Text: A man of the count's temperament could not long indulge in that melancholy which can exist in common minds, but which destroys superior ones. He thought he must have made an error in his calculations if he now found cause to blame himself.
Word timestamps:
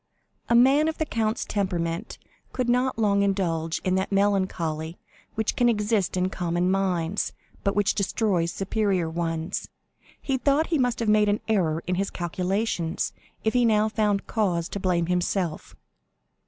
A 0.49 0.55
man 0.55 0.87
of 0.87 0.97
the 0.97 1.05
count's 1.05 1.45
temperament 1.45 2.17
could 2.53 2.67
not 2.67 2.97
long 2.97 3.21
indulge 3.21 3.77
in 3.83 3.93
that 3.97 4.11
melancholy 4.11 4.97
which 5.35 5.55
can 5.55 5.69
exist 5.69 6.17
in 6.17 6.31
common 6.31 6.71
minds, 6.71 7.33
but 7.63 7.75
which 7.75 7.93
destroys 7.93 8.51
superior 8.51 9.07
ones. 9.07 9.67
He 10.19 10.39
thought 10.39 10.65
he 10.73 10.79
must 10.79 11.01
have 11.01 11.07
made 11.07 11.29
an 11.29 11.39
error 11.47 11.83
in 11.85 11.93
his 12.01 12.09
calculations 12.09 13.13
if 13.43 13.53
he 13.53 13.63
now 13.63 13.89
found 13.89 14.25
cause 14.25 14.67
to 14.69 14.79
blame 14.79 15.05
himself. 15.05 15.75